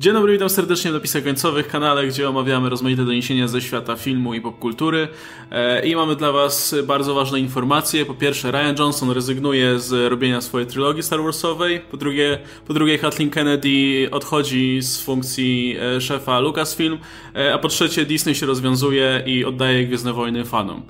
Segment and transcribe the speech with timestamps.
[0.00, 4.34] Dzień dobry, witam serdecznie w napisach końcowych, kanale, gdzie omawiamy rozmaite doniesienia ze świata filmu
[4.34, 5.08] i popkultury.
[5.50, 8.06] E, I mamy dla Was bardzo ważne informacje.
[8.06, 11.80] Po pierwsze, Ryan Johnson rezygnuje z robienia swojej trylogii Star Warsowej.
[11.80, 16.98] Po drugie, po drugie Kathleen Kennedy odchodzi z funkcji e, szefa Lucasfilm.
[17.36, 20.82] E, a po trzecie, Disney się rozwiązuje i oddaje Gwiezdne Wojny fanom.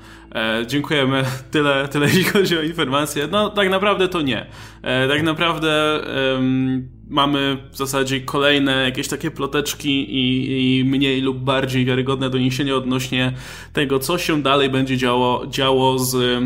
[0.66, 1.24] Dziękujemy.
[1.50, 3.28] Tyle, tyle jeśli chodzi o informacje.
[3.32, 4.46] No, tak naprawdę to nie.
[5.08, 6.00] Tak naprawdę...
[6.34, 12.74] Um, mamy w zasadzie kolejne jakieś takie ploteczki i, i, mniej lub bardziej wiarygodne doniesienia
[12.74, 13.32] odnośnie
[13.72, 16.42] tego, co się dalej będzie działo, działo z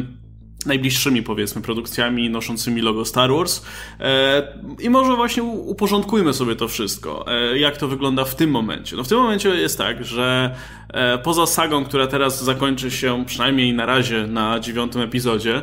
[0.67, 3.63] najbliższymi, powiedzmy, produkcjami noszącymi logo Star Wars.
[4.01, 7.25] E, I może właśnie uporządkujmy sobie to wszystko.
[7.29, 8.97] E, jak to wygląda w tym momencie?
[8.97, 10.55] No w tym momencie jest tak, że
[10.95, 15.63] E, poza sagą, która teraz zakończy się przynajmniej na razie na dziewiątym epizodzie,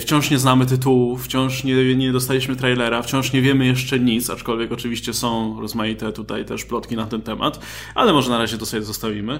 [0.00, 4.72] wciąż nie znamy tytułu, wciąż nie, nie dostaliśmy trailera, wciąż nie wiemy jeszcze nic, aczkolwiek
[4.72, 7.60] oczywiście są rozmaite tutaj też plotki na ten temat,
[7.94, 9.38] ale może na razie to sobie zostawimy.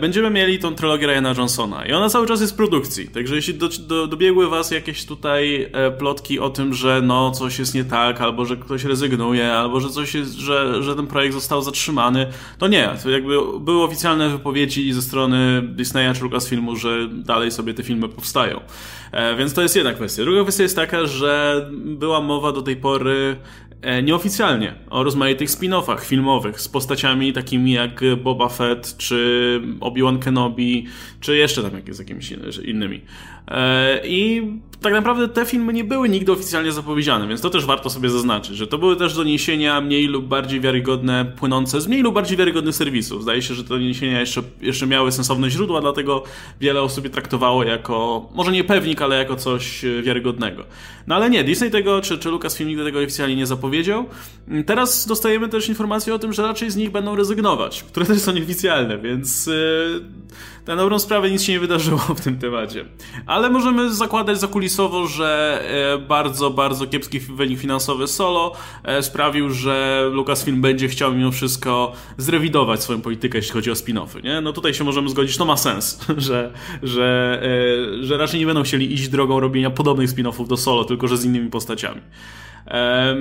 [0.00, 3.54] Będziemy mieli tą trylogię Ryana Johnsona i ona cały czas jest w produkcji, także jeśli
[3.54, 8.20] do, do, dobiegły was jakieś tutaj plotki o tym, że no coś jest nie tak,
[8.20, 12.26] albo że ktoś rezygnuje, albo że coś jest, że, że ten projekt został zatrzymany,
[12.58, 17.74] to nie, to jakby były oficjalne wypowiedzi ze strony Disneya czy Lucasfilmu, że dalej sobie
[17.74, 18.60] te filmy powstają.
[19.12, 20.22] E, więc to jest jedna kwestia.
[20.22, 23.36] Druga kwestia jest taka, że była mowa do tej pory
[23.82, 30.86] e, nieoficjalnie o rozmaitych spin-offach filmowych z postaciami takimi jak Boba Fett, czy Obi-Wan Kenobi,
[31.20, 32.32] czy jeszcze tam jakieś z jakimiś
[32.64, 33.00] innymi.
[33.48, 34.42] E, I
[34.82, 38.56] tak naprawdę te filmy nie były nigdy oficjalnie zapowiedziane, więc to też warto sobie zaznaczyć,
[38.56, 42.74] że to były też doniesienia mniej lub bardziej wiarygodne, płynące z mniej lub bardziej wiarygodnych
[42.74, 43.22] serwisów.
[43.22, 46.22] Zdaje się, że te doniesienia jeszcze, jeszcze miały sensowne źródła, dlatego
[46.60, 50.64] wiele osób je traktowało jako, może nie pewnik, ale jako coś e, wiarygodnego.
[51.06, 54.04] No ale nie, Disney tego, czy, czy Lucasfilm nigdy tego oficjalnie nie zapowiedział.
[54.66, 58.32] Teraz dostajemy też informacje o tym, że raczej z nich będą rezygnować, które też są
[58.32, 60.02] nieoficjalne, więc yy,
[60.66, 62.84] na dobrą sprawę nic się nie wydarzyło w tym temacie.
[63.26, 65.62] Ale możemy zakładać zakulisowo, że
[65.94, 68.52] e, bardzo, bardzo kiepski wynik finansowy Solo
[68.84, 74.24] e, sprawił, że Lucasfilm będzie chciał mimo wszystko zrewidować swoją politykę, jeśli chodzi o spin-offy.
[74.24, 74.40] Nie?
[74.40, 76.52] No tutaj się możemy zgodzić, to ma sens, że,
[76.82, 77.40] że,
[78.00, 81.16] e, że raczej nie będą chcieli iść drogą robienia podobnych spin-offów do Solo, tylko że
[81.16, 82.00] z innymi postaciami.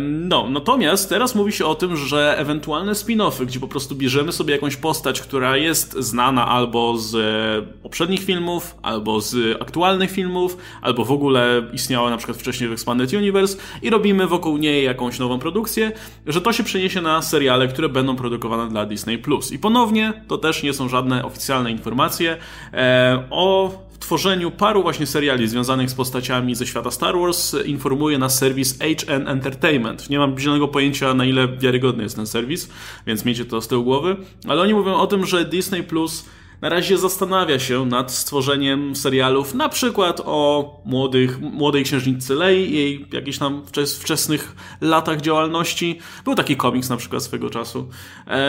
[0.03, 4.53] No, natomiast teraz mówi się o tym, że ewentualne spin-offy, gdzie po prostu bierzemy sobie
[4.53, 11.05] jakąś postać, która jest znana albo z e, poprzednich filmów, albo z aktualnych filmów, albo
[11.05, 15.39] w ogóle istniała na przykład wcześniej w Expanded Universe i robimy wokół niej jakąś nową
[15.39, 15.91] produkcję,
[16.27, 19.21] że to się przeniesie na seriale, które będą produkowane dla Disney+.
[19.51, 22.37] I ponownie, to też nie są żadne oficjalne informacje
[22.73, 28.37] e, o tworzeniu paru właśnie seriali związanych z postaciami ze świata Star Wars informuje nas
[28.37, 30.09] serwis HN Entertainment.
[30.09, 32.69] Nie mam zielonego pojęcia na ile wiarygodny jest ten serwis,
[33.07, 34.15] więc miejcie to z tyłu głowy,
[34.47, 36.25] ale oni mówią o tym, że Disney Plus
[36.61, 43.05] na razie zastanawia się nad stworzeniem serialów na przykład o młodych, młodej księżniczce Lei, jej
[43.13, 43.63] jakichś tam
[43.99, 45.99] wczesnych latach działalności.
[46.25, 47.89] Był taki komiks na przykład swego czasu.
[48.27, 48.39] E,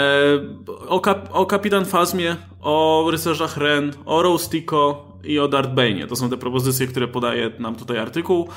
[0.88, 6.06] o, kap, o Kapitan Fazmie, o rycerzach Ren, o Rose Tico, i o Darth Bane.
[6.06, 8.48] To są te propozycje, które podaje nam tutaj artykuł.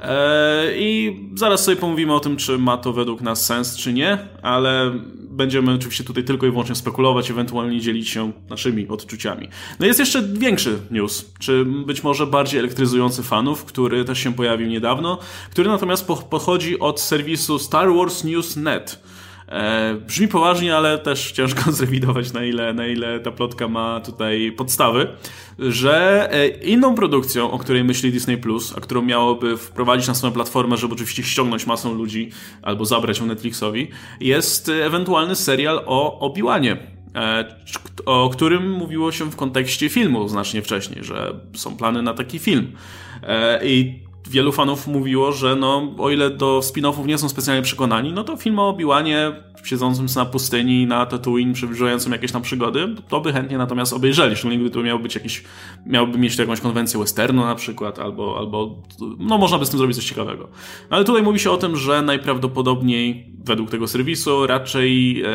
[0.00, 4.18] Eee, I zaraz sobie pomówimy o tym, czy ma to według nas sens, czy nie,
[4.42, 4.92] ale
[5.30, 9.48] będziemy oczywiście tutaj tylko i wyłącznie spekulować, ewentualnie dzielić się naszymi odczuciami.
[9.80, 14.68] No jest jeszcze większy news, czy być może bardziej elektryzujący fanów, który też się pojawił
[14.68, 15.18] niedawno,
[15.50, 19.04] który natomiast pochodzi od serwisu Star Wars News Net.
[19.48, 24.52] E, brzmi poważnie, ale też ciężko zrewidować, na ile, na ile ta plotka ma tutaj
[24.52, 25.08] podstawy,
[25.58, 30.32] że e, inną produkcją, o której myśli Disney Plus, a którą miałoby wprowadzić na swoją
[30.32, 32.30] platformę, żeby oczywiście ściągnąć masę ludzi
[32.62, 33.90] albo zabrać ją Netflixowi,
[34.20, 36.76] jest ewentualny serial o Obi-Wanie
[37.14, 37.44] e,
[38.06, 42.72] o którym mówiło się w kontekście filmu znacznie wcześniej, że są plany na taki film.
[43.62, 44.03] I
[44.34, 48.36] wielu fanów mówiło, że no, o ile do spin-offów nie są specjalnie przekonani, no to
[48.36, 49.32] film o Obi-Wanie
[49.64, 54.58] siedzącym na pustyni, na Tatooine, przeżywającym jakieś tam przygody, to by chętnie natomiast obejrzeli, szczególnie
[54.58, 55.44] gdyby to miał być jakiś,
[55.86, 58.82] miałby mieć tu jakąś konwencję westernu na przykład, albo, albo
[59.18, 60.48] no można by z tym zrobić coś ciekawego.
[60.90, 65.28] Ale tutaj mówi się o tym, że najprawdopodobniej według tego serwisu raczej e,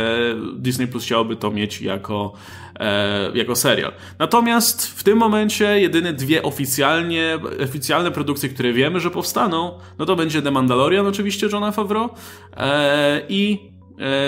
[0.56, 2.33] Disney Plus chciałoby to mieć jako
[2.80, 3.92] E, jako serial.
[4.19, 10.15] Natomiast w tym momencie jedyne dwie oficjalnie, oficjalne produkcje, które wiemy, że powstaną, no to
[10.15, 12.09] będzie The Mandalorian oczywiście Johna Favreau
[12.57, 13.59] e, i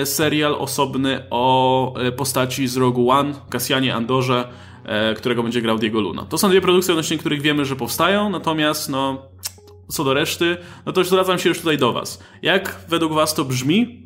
[0.06, 4.48] serial osobny o postaci z Rogue One, Kasjanie Andorze,
[5.18, 6.26] którego będzie grał Diego Luna.
[6.26, 9.30] To są dwie produkcje, odnośnie których wiemy, że powstają, natomiast no,
[9.88, 12.24] co do reszty, no to zwracam się już tutaj do Was.
[12.42, 14.02] Jak według Was to brzmi?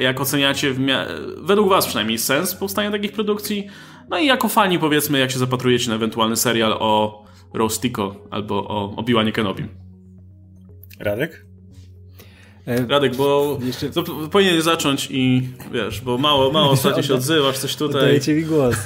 [0.00, 0.74] jak oceniacie,
[1.36, 3.66] według was przynajmniej, sens powstania takich produkcji?
[4.08, 7.24] No i jako fani powiedzmy, jak się zapatrujecie na ewentualny serial o
[7.54, 9.68] Rostico albo o Obi-Wanie Kenobim.
[11.00, 11.45] Radek?
[12.66, 13.90] E, Radek, bo jeszcze...
[13.90, 18.02] to powinien zacząć i wiesz, bo mało, mało ostatnio się odzywasz, coś tutaj.
[18.02, 18.76] Dajcie mi głos.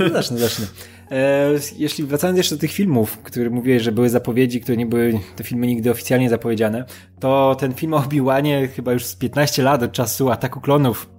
[0.00, 0.66] No zacznę, zacznę.
[1.10, 5.20] E, jeśli wracając jeszcze do tych filmów, które mówiłeś, że były zapowiedzi, które nie były,
[5.36, 6.84] te filmy nigdy oficjalnie zapowiedziane,
[7.20, 11.17] to ten film o Obi-Wanie chyba już z 15 lat od czasu Ataku Klonów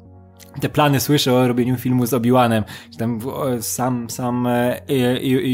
[0.62, 2.64] te plany słyszę o robieniu filmu z Obi-Wanem,
[2.98, 3.20] tam
[3.62, 4.82] sam, sam e,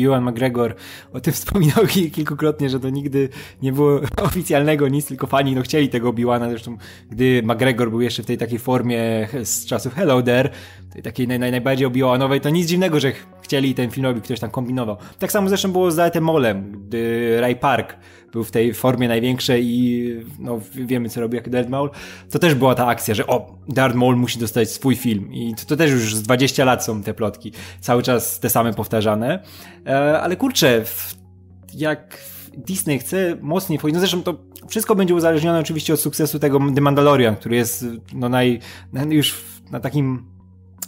[0.06, 0.76] Ewan McGregor
[1.14, 3.30] o tym wspominał kilkukrotnie, że to nigdy
[3.62, 4.00] nie było
[4.30, 6.78] oficjalnego nic, tylko fani no chcieli tego Obi-Wana, zresztą
[7.10, 10.50] gdy McGregor był jeszcze w tej takiej formie z czasów Hello There,
[10.94, 13.12] tej takiej naj, naj, najbardziej Obi-Wanowej, to nic dziwnego, że
[13.42, 14.98] chcieli ten film robić, ktoś tam kombinował.
[15.20, 17.96] Tak samo zresztą było z Daetem Molem, gdy Ray Park
[18.36, 21.90] był w tej formie największej i no, wiemy, co robi jak Darth Maul,
[22.32, 25.34] to też była ta akcja, że o, Darth Maul musi dostać swój film.
[25.34, 27.52] I to, to też już z 20 lat są te plotki,
[27.82, 29.44] cały czas te same powtarzane,
[29.88, 30.84] e, ale kurczę,
[31.74, 32.18] jak
[32.58, 34.38] Disney chce mocniej wchodzić, no zresztą to
[34.68, 38.60] wszystko będzie uzależnione oczywiście od sukcesu tego The Mandalorian, który jest no naj,
[39.10, 39.36] już
[39.72, 40.35] na takim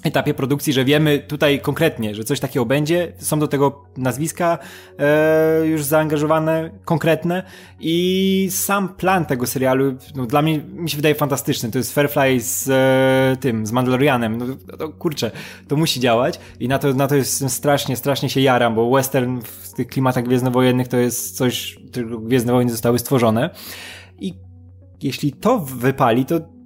[0.04, 4.58] etapie produkcji, że wiemy tutaj konkretnie, że coś takiego będzie, są do tego nazwiska
[5.00, 7.44] e, już zaangażowane, konkretne
[7.80, 11.72] i sam plan tego serialu no, dla mnie mi się wydaje fantastyczny.
[11.72, 14.38] To jest Fairfly z e, tym, z Mandalorianem.
[14.38, 14.46] No,
[14.78, 15.32] to, kurczę,
[15.68, 19.42] to musi działać i na to, na to jest strasznie, strasznie się jaram, bo western
[19.42, 23.50] w tych klimatach gwiezdnowojennych to jest coś, czego Gwiezdne Wojny zostały stworzone
[24.20, 24.34] i
[25.02, 26.57] jeśli to wypali, to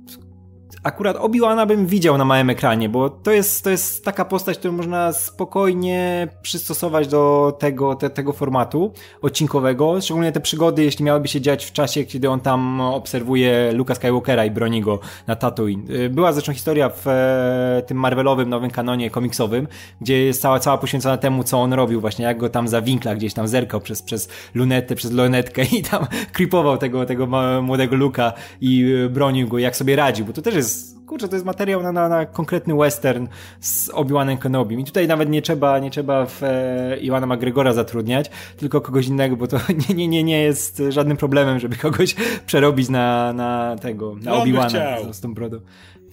[0.84, 4.74] akurat Obi-Wana bym widział na małym ekranie, bo to jest, to jest taka postać, którą
[4.74, 11.42] można spokojnie przystosować do tego, te, tego formatu odcinkowego, szczególnie te przygody, jeśli miałyby się
[11.42, 15.92] dziać w czasie, kiedy on tam obserwuje Luka Skywalkera i broni go na Tatooine.
[15.92, 19.68] Y, była zresztą historia w e, tym Marvelowym nowym kanonie komiksowym,
[20.02, 23.16] gdzie jest cała, cała poświęcona temu, co on robił, właśnie jak go tam za winkla
[23.16, 27.28] gdzieś tam zerkał przez, przez lunetę, przez lunetkę i tam creepował tego, tego
[27.62, 30.71] młodego Luka i y, bronił go, jak sobie radził, bo to też jest,
[31.12, 33.28] kurczę, to jest materiał na, na, na konkretny western
[33.60, 34.80] z Obi-Wanem Kenobim.
[34.80, 39.38] I tutaj nawet nie trzeba, nie trzeba w e, Iwana McGregora zatrudniać, tylko kogoś innego,
[39.38, 39.58] bo to
[39.90, 42.16] nie, nie, nie, nie jest żadnym problemem, żeby kogoś
[42.46, 45.60] przerobić na, na tego, na no, Obi-Wana z tą brodą.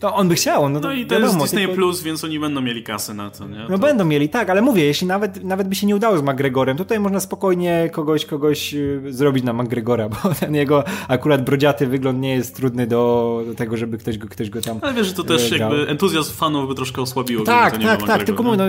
[0.00, 0.68] To on by chciał.
[0.68, 1.74] No, no i to wiadomo, jest Disney tylko...
[1.74, 3.58] Plus, więc oni będą mieli kasy na to, nie?
[3.58, 3.78] No to...
[3.78, 7.00] będą mieli, tak, ale mówię, jeśli nawet, nawet by się nie udało z McGregorem, tutaj
[7.00, 12.34] można spokojnie kogoś, kogoś y, zrobić na McGregora, bo ten jego akurat brodziaty wygląd nie
[12.34, 15.24] jest trudny do, do tego, żeby ktoś go, ktoś go tam Ale wiesz, że to
[15.24, 15.72] też y, grał.
[15.72, 17.44] jakby entuzjazm fanów by troszkę osłabiło.
[17.44, 18.64] Tak, tak, tak, tylko mówię, no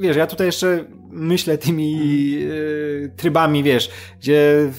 [0.00, 1.96] wiesz, ja tutaj jeszcze myślę tymi
[2.40, 3.90] y, trybami, wiesz,
[4.20, 4.70] gdzie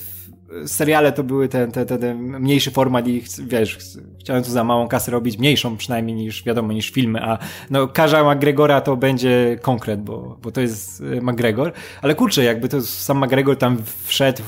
[0.65, 3.77] seriale to były ten, ten, ten, ten mniejszy format i wiesz,
[4.19, 7.37] chciałem tu za małą kasę robić, mniejszą przynajmniej niż, wiadomo, niż filmy, a
[7.69, 11.71] no Karza McGregora to będzie konkret, bo, bo to jest e, McGregor,
[12.01, 14.41] ale kurczę, jakby to sam McGregor tam wszedł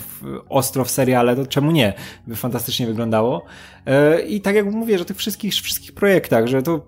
[0.49, 1.93] ostro w seriale, to czemu nie?
[2.27, 3.45] By fantastycznie wyglądało.
[3.85, 6.85] E, I tak jak mówię, że tych wszystkich, wszystkich projektach, że to,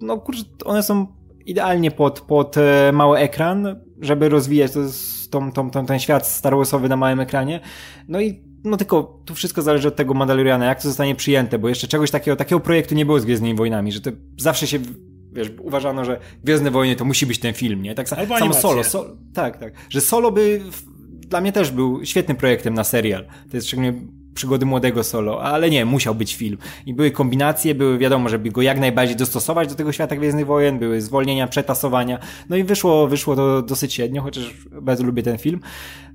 [0.00, 1.06] no kurczę, one są
[1.46, 4.80] idealnie pod, pod e, mały ekran, żeby rozwijać to,
[5.30, 7.60] tą, tą, tą, ten świat Star Warsowy na małym ekranie.
[8.08, 11.68] No i no tylko tu wszystko zależy od tego Mandaloriana, jak to zostanie przyjęte, bo
[11.68, 14.78] jeszcze czegoś takiego, takiego projektu nie było z Gwiezdnymi Wojnami, że to zawsze się
[15.32, 17.94] wiesz, uważano, że Gwiezdne Wojny to musi być ten film, nie?
[17.94, 20.60] Tak samo solo, so, tak, tak, że solo by
[21.28, 23.24] dla mnie też był świetnym projektem na serial.
[23.50, 23.94] To jest szczególnie
[24.34, 26.58] przygody młodego solo, ale nie, musiał być film.
[26.86, 30.78] I były kombinacje, były wiadomo, żeby go jak najbardziej dostosować do tego świata Gwiezdnych Wojen,
[30.78, 32.18] były zwolnienia, przetasowania,
[32.48, 35.60] no i wyszło, wyszło to dosyć średnio, chociaż bardzo lubię ten film.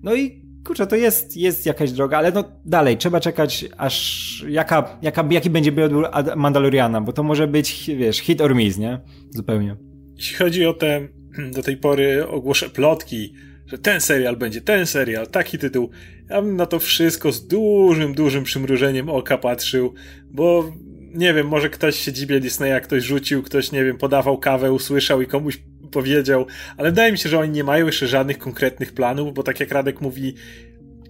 [0.03, 4.98] No i kurczę, to jest, jest jakaś droga, ale no dalej, trzeba czekać aż jaka,
[5.01, 9.00] jaka, jaki będzie biodór Mandaloriana, bo to może być, wiesz, hit or miss, nie?
[9.30, 9.75] Zupełnie.
[10.16, 11.08] Jeśli chodzi o te
[11.56, 13.34] do tej pory ogłoszę plotki,
[13.68, 15.89] że ten serial będzie, ten serial, taki tytuł,
[16.30, 19.94] ja bym na to wszystko z dużym, dużym przymrużeniem oka patrzył,
[20.32, 20.72] bo
[21.13, 25.22] nie wiem, może ktoś się dziwnie Disneya, ktoś rzucił, ktoś, nie wiem, podawał kawę, usłyszał
[25.22, 25.60] i komuś
[25.91, 26.46] powiedział,
[26.77, 29.72] ale wydaje mi się, że oni nie mają jeszcze żadnych konkretnych planów, bo tak jak
[29.72, 30.36] Radek mówi,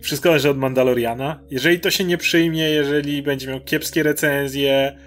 [0.01, 1.39] wszystko zależy od Mandaloriana.
[1.51, 4.97] Jeżeli to się nie przyjmie, jeżeli będzie miał kiepskie recenzje,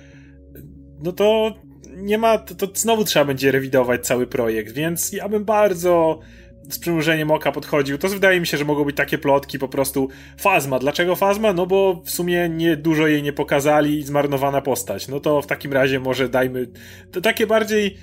[1.03, 1.55] no to
[1.97, 6.21] nie ma, to, to znowu trzeba będzie rewidować cały projekt, więc ja bym bardzo
[6.71, 7.99] z przymrużeniem oka podchodził.
[7.99, 10.79] To wydaje mi się, że mogą być takie plotki po prostu Fazma.
[10.79, 11.53] Dlaczego Fazma?
[11.53, 15.09] No bo w sumie nie dużo jej nie pokazali i zmarnowana postać.
[15.09, 16.67] No to w takim razie może dajmy
[17.13, 17.97] to takie bardziej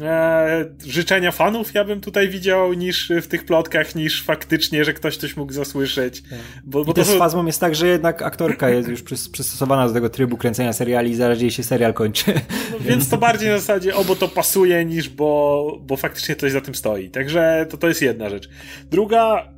[0.00, 5.16] e, życzenia fanów ja bym tutaj widział niż w tych plotkach, niż faktycznie, że ktoś
[5.16, 6.22] coś mógł zasłyszeć.
[6.22, 6.38] Tak.
[6.64, 9.94] Bo, bo I to z fazmą jest tak, że jednak aktorka jest już przystosowana do
[9.94, 12.34] tego trybu kręcenia seriali i zaraz jej się serial kończy.
[12.72, 16.60] No, więc to bardziej na zasadzie obo to pasuje niż bo, bo faktycznie coś za
[16.60, 17.10] tym stoi.
[17.10, 18.48] Także to, to jest jedna rzecz.
[18.90, 19.52] Druga,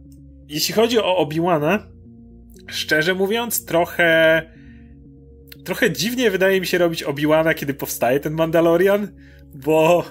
[0.49, 1.79] jeśli chodzi o Obi-Wana,
[2.67, 4.43] szczerze mówiąc, trochę
[5.64, 9.09] trochę dziwnie wydaje mi się robić Obi-Wana, kiedy powstaje ten Mandalorian,
[9.54, 10.04] bo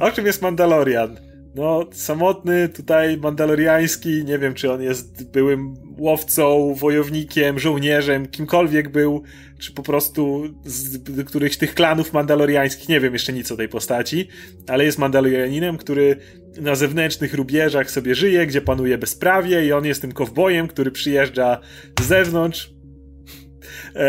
[0.00, 1.16] o czym jest Mandalorian?
[1.54, 9.22] No, samotny, tutaj mandaloriański, nie wiem, czy on jest byłym łowcą, wojownikiem, żołnierzem, kimkolwiek był,
[9.58, 14.28] czy po prostu z którychś tych klanów mandaloriańskich, nie wiem jeszcze nic o tej postaci,
[14.68, 16.16] ale jest mandalorianinem, który
[16.60, 21.60] na zewnętrznych rubieżach sobie żyje, gdzie panuje bezprawie i on jest tym kowbojem, który przyjeżdża
[22.00, 22.70] z zewnątrz,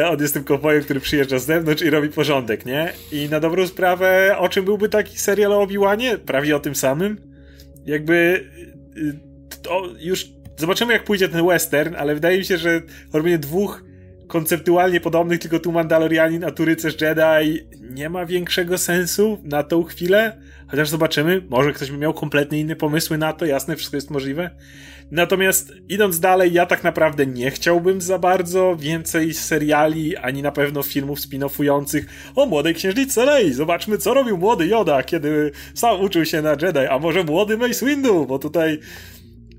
[0.09, 2.93] on jest tym kowbojem, który przyjeżdża z zewnątrz i robi porządek, nie?
[3.11, 6.17] I na dobrą sprawę, o czym byłby taki serial o Obi-Wanie?
[6.17, 7.17] Prawie o tym samym.
[7.85, 8.45] Jakby
[8.97, 9.13] y,
[9.61, 12.81] to już zobaczymy jak pójdzie ten western, ale wydaje mi się, że
[13.13, 13.83] robienie dwóch
[14.27, 19.83] konceptualnie podobnych, tylko tu Mandalorianin, a tu Rycerz Jedi nie ma większego sensu na tą
[19.83, 20.37] chwilę.
[20.73, 24.49] Chociaż zobaczymy, może ktoś by miał kompletnie inne pomysły na to, jasne, wszystko jest możliwe.
[25.11, 30.83] Natomiast idąc dalej, ja tak naprawdę nie chciałbym za bardzo więcej seriali, ani na pewno
[30.83, 33.53] filmów spin-offujących o młodej księżniczce Lei.
[33.53, 37.85] Zobaczmy, co robił młody Yoda, kiedy sam uczył się na Jedi, a może młody Mace
[37.85, 38.79] Windu, bo tutaj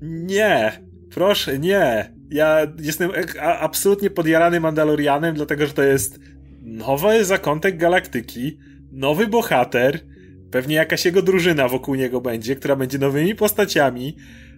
[0.01, 0.71] nie,
[1.13, 2.13] proszę, nie.
[2.29, 6.19] Ja jestem absolutnie podjarany Mandalorianem, dlatego że to jest
[6.61, 8.57] nowy zakątek galaktyki,
[8.91, 10.14] nowy bohater,
[10.55, 14.15] pewnie jakaś jego drużyna wokół niego będzie, która będzie nowymi postaciami,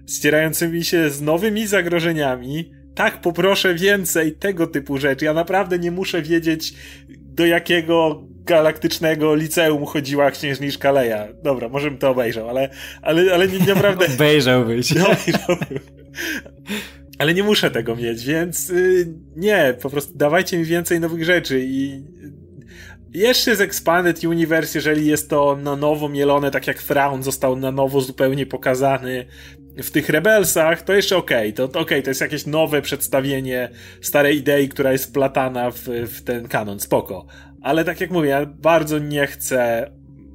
[0.10, 2.72] ścierającymi się z nowymi zagrożeniami.
[2.96, 5.26] Tak, poproszę więcej tego typu rzeczy.
[5.26, 6.74] Ja naprawdę nie muszę wiedzieć,
[7.10, 11.28] do jakiego galaktycznego liceum chodziła księżniczka Leia.
[11.44, 12.70] Dobra, może bym to obejrzał, ale,
[13.02, 14.06] ale, ale nie, naprawdę...
[14.16, 14.92] Obejrzałbyś.
[14.98, 15.80] Obejrzałbym.
[17.18, 21.62] Ale nie muszę tego mieć, więc yy, nie, po prostu dawajcie mi więcej nowych rzeczy
[21.64, 22.04] i
[23.14, 27.72] jeszcze z Expanded Universe, jeżeli jest to na nowo mielone, tak jak Thrawn został na
[27.72, 29.26] nowo zupełnie pokazany
[29.78, 31.70] w tych Rebelsach, to jeszcze okej, okay.
[31.70, 33.70] to, okay, to jest jakieś nowe przedstawienie
[34.02, 37.26] starej idei, która jest wplatana w, w ten kanon, spoko.
[37.62, 39.92] Ale tak jak mówię, ja bardzo nie chcę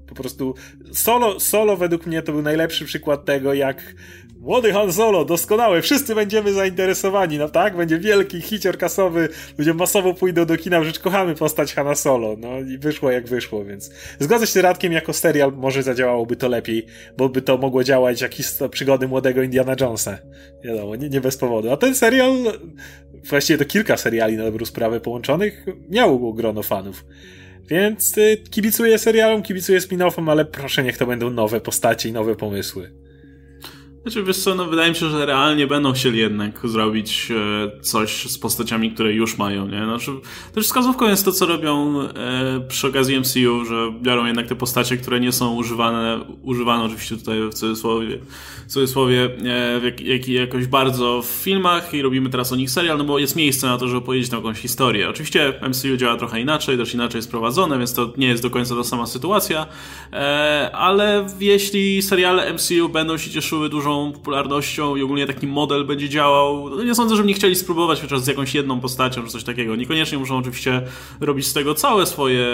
[0.07, 0.55] po prostu
[0.93, 3.95] solo, solo według mnie to był najlepszy przykład tego, jak
[4.43, 7.77] Młody Han Solo, doskonałe, wszyscy będziemy zainteresowani, no tak?
[7.77, 12.61] Będzie wielki hicior kasowy, ludzie masowo pójdą do kina, rzecz kochamy postać Hana Solo, no
[12.61, 16.87] i wyszło jak wyszło, więc zgodzę się z Radkiem, jako serial może zadziałałoby to lepiej,
[17.17, 18.33] bo by to mogło działać jak
[18.71, 20.19] przygody młodego Indiana Jonesa.
[20.65, 21.73] Wiadomo, nie, nie bez powodu.
[21.73, 22.33] A ten serial,
[23.25, 27.05] właściwie to kilka seriali na dobrą sprawę połączonych, miało grono fanów.
[27.69, 32.37] Więc y, kibicuję serialom, kibicuję spin-offom, ale proszę niech to będą nowe postacie i nowe
[32.37, 33.02] pomysły.
[34.03, 38.25] Znaczy, wiesz co, no wydaje mi się, że realnie będą chcieli jednak zrobić e, coś
[38.25, 39.85] z postaciami, które już mają, nie?
[39.85, 40.11] Znaczy,
[40.55, 44.97] też wskazówką jest to, co robią e, przy okazji MCU, że biorą jednak te postacie,
[44.97, 48.19] które nie są używane, używane oczywiście tutaj w cudzysłowie,
[48.67, 52.99] w cudzysłowie e, jak, jak, jakoś bardzo w filmach i robimy teraz o nich serial,
[52.99, 55.09] no bo jest miejsce na to, żeby opowiedzieć tam jakąś historię.
[55.09, 58.75] Oczywiście MCU działa trochę inaczej, też inaczej jest prowadzone, więc to nie jest do końca
[58.75, 59.67] ta sama sytuacja,
[60.73, 66.09] ale jeśli seriale MCU będą się cieszyły dużą dużą popularnością i ogólnie taki model będzie
[66.09, 66.71] działał.
[66.71, 69.77] No nie sądzę, żeby nie chcieli spróbować chociaż z jakąś jedną postacią czy coś takiego.
[69.77, 70.83] Niekoniecznie muszą oczywiście
[71.21, 72.47] robić z tego całe swoje,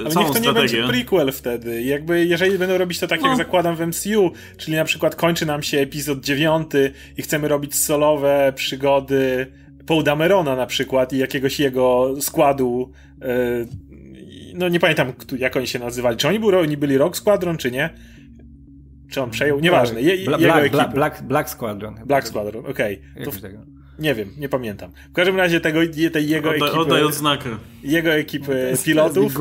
[0.00, 0.48] Ale całą niech to strategię.
[0.48, 1.82] nie będzie prequel wtedy.
[1.82, 3.28] Jakby, jeżeli będą robić to tak, no.
[3.28, 7.74] jak zakładam w MCU, czyli na przykład kończy nam się epizod dziewiąty i chcemy robić
[7.74, 9.46] solowe przygody
[9.86, 13.68] Paul Damerona na przykład i jakiegoś jego składu yy,
[14.54, 16.16] no nie pamiętam jak oni się nazywali.
[16.16, 17.90] Czy oni byli Rock Squadron, czy nie?
[19.10, 19.60] Czy on przejął?
[19.60, 20.02] Nieważne.
[20.02, 21.94] Je, Bla, jego Black, Black, Black, Black Squadron.
[22.06, 23.00] Black Squadron, okej.
[23.26, 23.58] Okay.
[23.98, 24.92] Nie wiem, nie pamiętam.
[25.10, 25.80] W każdym razie tego,
[26.12, 26.80] tej jego Oda, ekipy...
[26.80, 27.50] Oddaj odznakę.
[27.82, 29.34] Jego ekipy no pilotów...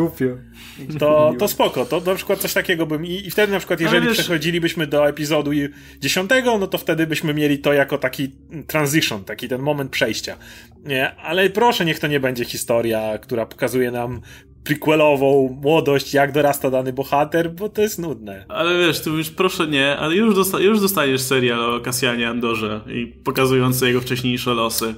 [0.99, 1.85] To, to spoko.
[1.85, 3.05] To na przykład coś takiego bym...
[3.05, 4.17] I, i wtedy na przykład, jeżeli wiesz...
[4.17, 5.51] przechodzilibyśmy do epizodu
[5.99, 8.35] dziesiątego, no to wtedy byśmy mieli to jako taki
[8.67, 10.37] transition, taki ten moment przejścia.
[10.83, 14.21] Nie, ale proszę, niech to nie będzie historia, która pokazuje nam
[14.65, 18.45] prequelową młodość, jak dorasta dany bohater, bo to jest nudne.
[18.49, 22.81] Ale wiesz, ty już proszę nie, ale już, dosta już dostaniesz serial o Kasjanie Andorze
[22.87, 24.95] i pokazujący jego wcześniejsze losy.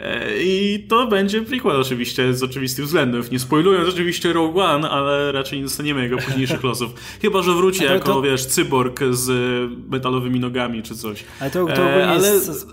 [0.00, 3.30] E, I to będzie prequel oczywiście, z oczywistych względów.
[3.30, 6.90] Nie spoilując oczywiście Rogue One, ale raczej nie dostaniemy jego późniejszych losów.
[7.22, 8.22] Chyba, że wróci to, jako, to...
[8.22, 9.30] wiesz, cyborg z
[9.90, 11.24] metalowymi nogami czy coś.
[11.40, 12.28] Ale to, to e, ale...
[12.28, 12.66] jest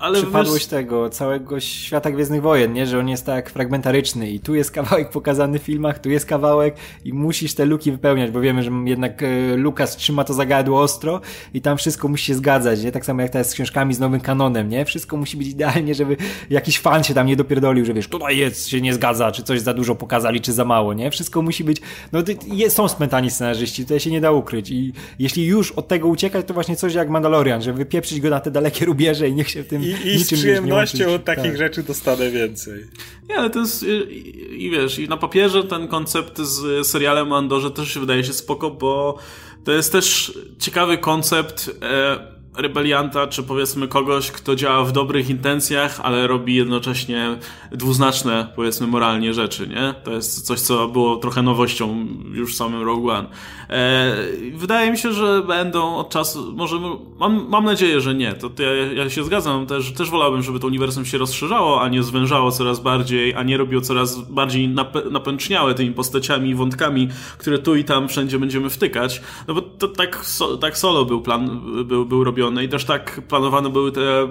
[0.00, 0.70] ale przypadłość wiesz...
[0.70, 2.86] tego całego świata Gwiezdnych Wojen, nie?
[2.86, 6.76] Że on jest tak fragmentaryczny i tu jest kawałek pokazany w filmach, tu jest kawałek
[7.04, 11.20] i musisz te luki wypełniać, bo wiemy, że jednak e, Lukas trzyma to zagadło ostro
[11.54, 12.92] i tam wszystko musi się zgadzać, nie?
[12.92, 14.84] Tak samo jak teraz z książkami z nowym kanonem, nie?
[14.84, 16.16] Wszystko musi być idealnie, żeby
[16.50, 19.60] jakiś fan się tam nie dopierdolił, że wiesz, tutaj jest, się nie zgadza, czy coś
[19.60, 21.10] za dużo pokazali, czy za mało, nie?
[21.10, 21.80] Wszystko musi być,
[22.12, 26.08] no jest, są spętani scenarzyści, tutaj się nie da ukryć i jeśli już od tego
[26.08, 29.50] uciekać, to właśnie coś jak Mandalorian, żeby wypieprzyć go na te dalekie rubieże i niech
[29.50, 31.56] się w tym I, i z przyjemnością od takich tak.
[31.56, 32.84] rzeczy dostanę więcej.
[33.28, 37.70] Nie, ale to jest i, i wiesz, i na papierze ten koncept z serialem Andorze
[37.70, 39.18] też się wydaje się spoko, bo
[39.64, 46.00] to jest też ciekawy koncept e, rebelianta, czy powiedzmy kogoś, kto działa w dobrych intencjach,
[46.02, 47.38] ale robi jednocześnie
[47.72, 49.94] dwuznaczne, powiedzmy, moralnie rzeczy, nie?
[50.04, 53.28] To jest coś, co było trochę nowością już w samym Rogue One.
[53.70, 54.16] E,
[54.54, 56.76] wydaje mi się, że będą od czasu, może,
[57.18, 58.32] mam, mam nadzieję, że nie.
[58.32, 61.88] To, to ja, ja, się zgadzam, też, też wolałbym, żeby to uniwersum się rozszerzało, a
[61.88, 67.08] nie zwężało coraz bardziej, a nie robiło coraz bardziej nap napęczniałe tymi postaciami i wątkami,
[67.38, 69.22] które tu i tam wszędzie będziemy wtykać.
[69.48, 73.20] No bo to tak, so, tak solo był plan, był, był robiony i też tak
[73.28, 74.28] planowane były te e,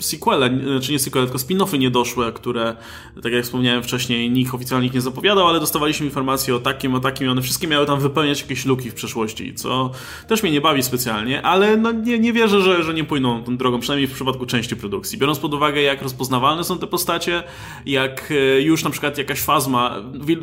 [0.00, 0.50] sequele,
[0.82, 2.76] czy nie sequele, tylko spin-offy niedoszłe, które,
[3.22, 7.26] tak jak wspomniałem wcześniej, nikt oficjalnie nie zapowiadał, ale dostawaliśmy informacje o takim, o takim
[7.26, 9.90] i one wszystkie miały tam wypełniać jakieś luki w przeszłości, co
[10.28, 13.56] też mnie nie bawi specjalnie, ale no nie, nie wierzę, że, że nie pójdą tą
[13.56, 15.18] drogą, przynajmniej w przypadku części produkcji.
[15.18, 17.42] Biorąc pod uwagę, jak rozpoznawalne są te postacie,
[17.86, 19.96] jak e, już na przykład jakaś fazma,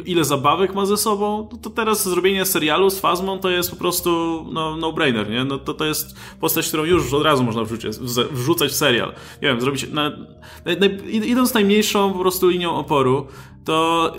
[0.06, 4.46] ile zabawek ma ze sobą, to teraz zrobienie serialu z fazmą to jest po prostu
[4.54, 5.44] no, no-brainer, nie?
[5.44, 7.98] No, to, to jest postać, którą już od razu można wrzucić,
[8.32, 9.14] wrzucać w serial.
[9.42, 9.90] Nie wiem, zrobić.
[9.92, 10.10] Na,
[10.66, 13.28] na, idąc najmniejszą po prostu linią oporu,
[13.66, 14.14] to,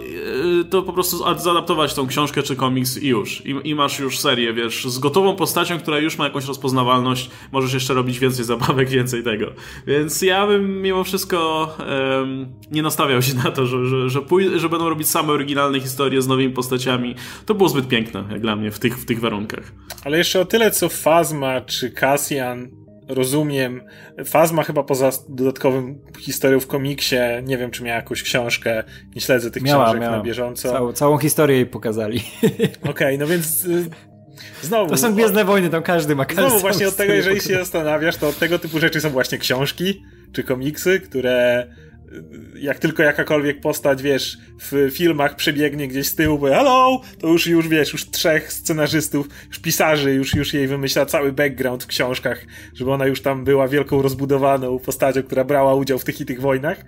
[0.45, 3.47] yy, to po prostu zaadaptować tą książkę czy komiks i już.
[3.47, 7.31] I, I, masz już serię, wiesz, z gotową postacią, która już ma jakąś rozpoznawalność.
[7.53, 9.47] Możesz jeszcze robić więcej zabawek, więcej tego.
[9.87, 14.59] Więc ja bym mimo wszystko um, nie nastawiał się na to, że, że, że, pój-
[14.59, 17.15] że będą robić same oryginalne historie z nowymi postaciami.
[17.47, 19.73] To było zbyt piękne, jak dla mnie, w tych, w tych warunkach.
[20.05, 23.81] Ale jeszcze o tyle, co Fazma czy Cassian rozumiem.
[24.25, 28.85] Fazma chyba poza dodatkowym historią w komiksie, nie wiem czy miała jakąś książkę,
[29.15, 30.17] nie śledzę tych miała, książek miała.
[30.17, 30.73] na bieżąco.
[30.73, 32.21] Całą, całą historię jej pokazali.
[32.43, 33.91] Okej, okay, no więc y,
[34.63, 34.91] znowu...
[34.91, 38.17] To są Gwiezdne Wojny, tam każdy ma każdy Znowu właśnie od tego, jeżeli się zastanawiasz,
[38.17, 41.67] to od tego typu rzeczy są właśnie książki czy komiksy, które
[42.55, 44.39] jak tylko jakakolwiek postać, wiesz,
[44.71, 49.29] w filmach przebiegnie gdzieś z tyłu, bo hello, to już, już wiesz, już trzech scenarzystów,
[49.49, 53.69] już pisarzy, już, już jej wymyśla cały background w książkach, żeby ona już tam była
[53.69, 56.85] wielką rozbudowaną postacią, która brała udział w tych i tych wojnach.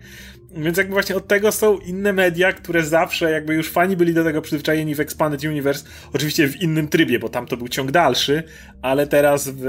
[0.56, 4.24] Więc jakby właśnie od tego są inne media, które zawsze jakby już fani byli do
[4.24, 8.42] tego przyzwyczajeni w Expanded Universe, oczywiście w innym trybie, bo tam to był ciąg dalszy,
[8.82, 9.62] ale teraz w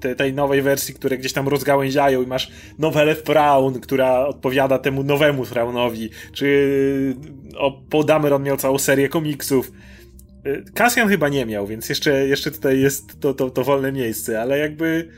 [0.00, 5.02] te, tej nowej wersji, które gdzieś tam rozgałęziają i masz nowelę Fraun, która odpowiada temu
[5.02, 7.16] nowemu Fraunowi, czy
[7.56, 9.72] o, Paul Dameron miał całą serię komiksów.
[10.74, 14.58] Cassian chyba nie miał, więc jeszcze, jeszcze tutaj jest to, to, to wolne miejsce, ale
[14.58, 15.08] jakby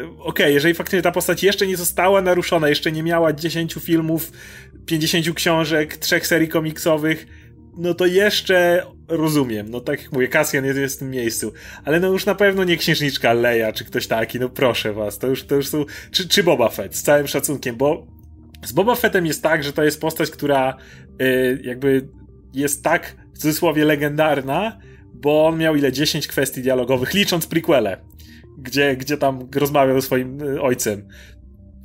[0.00, 4.32] okej, okay, jeżeli faktycznie ta postać jeszcze nie została naruszona, jeszcze nie miała 10 filmów,
[4.86, 7.26] 50 książek, trzech serii komiksowych,
[7.76, 9.68] no to jeszcze rozumiem.
[9.70, 11.52] No tak jak mówię, Cassian jest, jest w tym miejscu.
[11.84, 15.18] Ale no już na pewno nie księżniczka Leia, czy ktoś taki, no proszę was.
[15.18, 15.84] To już, to już są...
[16.10, 18.06] Czy, czy Boba Fett, z całym szacunkiem, bo
[18.64, 20.76] z Boba Fettem jest tak, że to jest postać, która
[21.18, 22.08] yy, jakby
[22.54, 24.78] jest tak w cudzysłowie legendarna,
[25.14, 25.92] bo on miał ile?
[25.92, 28.12] 10 kwestii dialogowych, licząc prequele
[28.58, 31.08] gdzie, gdzie tam rozmawiał ze swoim y, ojcem.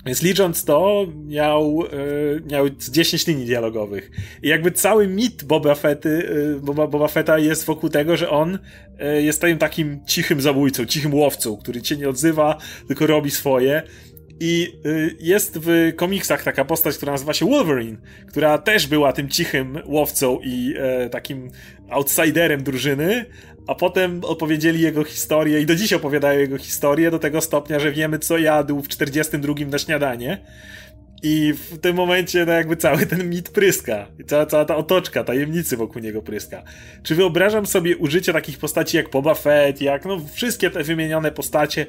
[0.06, 4.12] Więc licząc to, miał, yy, miał 10 linii dialogowych.
[4.44, 8.60] I jakby cały mit Boba, Fetty, yy, Boba, Boba Fetta jest wokół tego, że on
[9.20, 12.58] jest takim cichym zabójcą, cichym łowcą, który cię nie odzywa,
[12.88, 13.84] tylko robi swoje.
[14.40, 17.98] I y, jest w komiksach taka postać, która nazywa się Wolverine,
[18.28, 21.52] która też była tym cichym łowcą i e, takim
[21.90, 23.26] outsiderem drużyny,
[23.68, 27.92] a potem opowiedzieli jego historię i do dziś opowiadają jego historię do tego stopnia, że
[27.92, 30.38] wiemy co jadł w 42 na śniadanie.
[31.24, 34.08] I w tym momencie, no jakby cały ten mit pryska.
[34.20, 36.64] I cała, cała ta otoczka tajemnicy wokół niego pryska.
[37.04, 41.86] Czy wyobrażam sobie użycie takich postaci jak Boba Fett, jak no wszystkie te wymienione postacie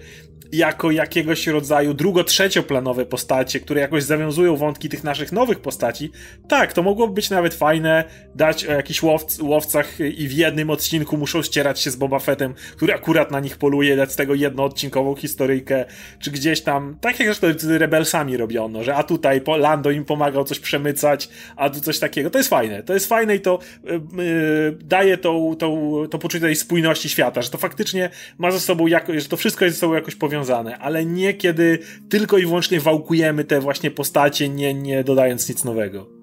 [0.52, 6.10] jako jakiegoś rodzaju drugo-trzecioplanowe postacie, które jakoś zawiązują wątki tych naszych nowych postaci,
[6.48, 11.16] tak, to mogłoby być nawet fajne, dać o jakichś łowc łowcach i w jednym odcinku
[11.16, 15.14] muszą ścierać się z Boba Fettem, który akurat na nich poluje, dać z tego jednoodcinkową
[15.14, 15.84] historyjkę,
[16.18, 20.44] czy gdzieś tam, tak jak zresztą z Rebelsami robiono, że a tutaj Lando im pomagał
[20.44, 22.30] coś przemycać, a tu coś takiego.
[22.30, 26.56] To jest fajne, to jest fajne i to yy, daje tą, tą, to poczucie tej
[26.56, 28.84] spójności świata, że to faktycznie ma ze sobą,
[29.18, 31.78] że to wszystko jest ze sobą jakoś powiązane, ale nie kiedy
[32.08, 36.18] tylko i wyłącznie wałkujemy te właśnie postacie, nie, nie dodając nic nowego.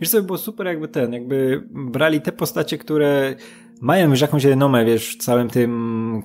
[0.00, 3.34] Wiesz co, by było super jakby ten, jakby brali te postacie, które
[3.80, 6.22] mają już jakąś renomę, wiesz, w całym tym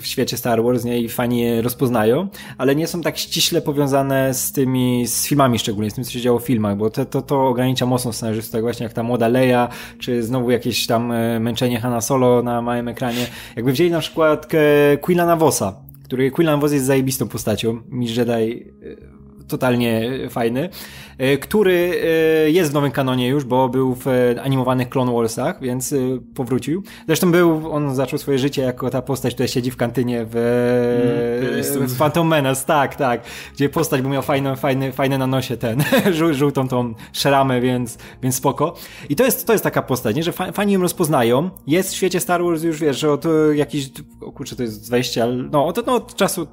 [0.00, 4.34] w świecie Star Wars, nie, i fani je rozpoznają, ale nie są tak ściśle powiązane
[4.34, 7.22] z tymi, z filmami szczególnie, z tym, co się działo w filmach, bo to, to,
[7.22, 9.68] to ogranicza mocno scenarzystów, tak właśnie jak ta młoda Leia,
[9.98, 13.26] czy znowu jakieś tam e, męczenie Hanna Solo na małym ekranie.
[13.56, 14.46] Jakby wzięli na przykład
[15.00, 20.68] Quillana Vossa, który Quillan Voss jest zajebistą postacią, Mistrz Jedi e, totalnie fajny,
[21.18, 22.00] e, który
[22.46, 24.06] e, jest w nowym kanonie już, bo był w
[24.42, 25.96] animowanych Clone Warsach, więc e,
[26.34, 26.82] powrócił.
[27.06, 30.36] Zresztą był, on zaczął swoje życie jako ta postać, która siedzi w kantynie w,
[31.76, 33.22] mm, w Phantom Menace, tak, tak,
[33.54, 35.84] gdzie postać, bo miał fajne, fajne, fajne na nosie ten,
[36.32, 38.74] żółtą tą szeramę, więc, więc spoko.
[39.08, 40.22] I to jest, to jest taka postać, nie?
[40.22, 43.24] że fani ją rozpoznają, jest w świecie Star Wars już, wiesz, że od
[43.54, 46.46] jakiś, o kurczę, to jest 20, no od, no, od czasu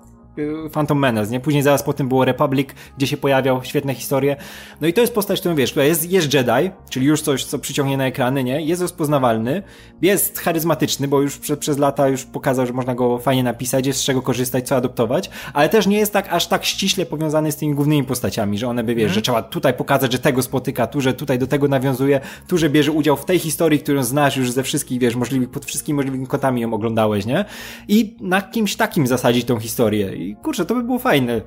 [0.72, 1.40] Phantom Menace, nie?
[1.40, 4.36] Później zaraz potem było Republic, gdzie się pojawiał, świetne historie.
[4.82, 7.60] No i to jest postać, którą wiesz, która jest, jest Jedi, czyli już coś, co
[7.60, 8.62] przyciągnie na ekrany, nie?
[8.62, 9.64] Jest rozpoznawalny,
[10.02, 14.00] jest charyzmatyczny, bo już prze, przez lata już pokazał, że można go fajnie napisać, jest
[14.00, 17.56] z czego korzystać, co adoptować, ale też nie jest tak aż tak ściśle powiązany z
[17.56, 19.14] tymi głównymi postaciami, że one by, wiesz, mm.
[19.14, 22.70] że trzeba tutaj pokazać, że tego spotyka, tu, że tutaj do tego nawiązuje, tu, że
[22.70, 26.28] bierze udział w tej historii, którą znasz już ze wszystkich, wiesz, możliwych, pod wszystkimi możliwymi
[26.28, 27.46] kotami ją oglądałeś, nie?
[27.88, 30.29] I na kimś takim zasadzić tą historię.
[30.30, 31.42] I kurczę, to by było fajne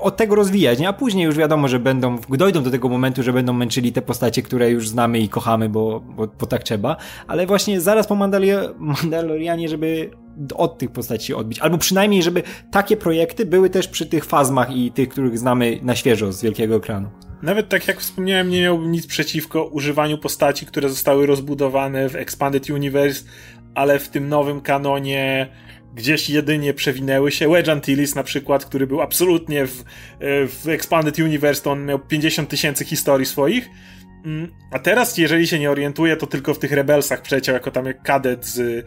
[0.00, 0.88] od tego rozwijać, nie?
[0.88, 4.42] A później już wiadomo, że będą, dojdą do tego momentu, że będą męczyli te postacie,
[4.42, 6.96] które już znamy i kochamy, bo, bo, bo tak trzeba.
[7.26, 10.10] Ale właśnie zaraz po Mandalorianie, żeby
[10.54, 11.58] od tych postaci odbić.
[11.58, 15.96] Albo przynajmniej, żeby takie projekty były też przy tych fazmach i tych, których znamy na
[15.96, 17.08] świeżo z wielkiego ekranu.
[17.42, 22.70] Nawet tak jak wspomniałem, nie miałbym nic przeciwko używaniu postaci, które zostały rozbudowane w Expanded
[22.70, 23.24] Universe,
[23.74, 25.48] ale w tym nowym kanonie
[25.96, 27.48] gdzieś jedynie przewinęły się.
[27.48, 29.84] Wedge Antilles na przykład, który był absolutnie w, e,
[30.46, 33.68] w Expanded Universe, to on miał 50 tysięcy historii swoich.
[34.26, 37.86] Mm, a teraz, jeżeli się nie orientuje, to tylko w tych Rebelsach przeciął jako tam
[37.86, 38.86] jak kadet z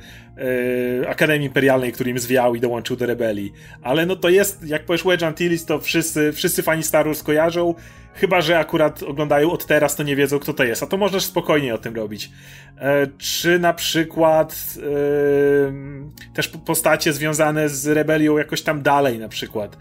[1.03, 3.53] e, Akademii Imperialnej, który im zwiał i dołączył do rebelii.
[3.81, 7.75] Ale no to jest, jak powiesz Wedge Antilles, to wszyscy, wszyscy fani Star Wars kojarzą,
[8.13, 10.83] chyba że akurat oglądają od teraz, to nie wiedzą, kto to jest.
[10.83, 12.31] A to możesz spokojnie o tym robić.
[12.77, 19.77] E, czy na przykład e, też postacie związane z rebelią jakoś tam dalej, na przykład.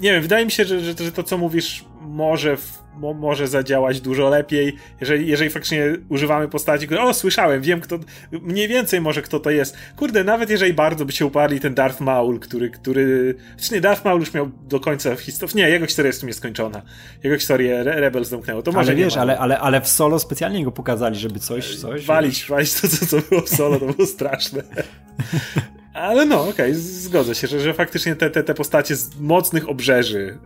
[0.00, 2.56] Nie wiem, wydaje mi się, że, że, że to, co mówisz, może
[2.96, 7.98] mo może zadziałać dużo lepiej, jeżeli, jeżeli faktycznie używamy postaci, które, o, słyszałem, wiem kto,
[8.32, 9.76] mniej więcej może kto to jest.
[9.96, 14.04] Kurde, nawet jeżeli bardzo by się uparli ten Darth Maul, który, który, znaczy nie, Darth
[14.04, 16.82] Maul już miał do końca historii, nie, jego historia jest w sumie skończona.
[17.24, 20.64] Jego historię Re Rebels zamknęło, to może Ale wiesz, ale, ale, ale w solo specjalnie
[20.64, 22.06] go pokazali, żeby coś, coś...
[22.06, 24.62] Walić, walić to, co, co było w solo, to było straszne.
[25.94, 29.68] Ale no, okej, okay, zgodzę się, że, że faktycznie te, te, te postacie z mocnych
[29.68, 30.38] obrzeży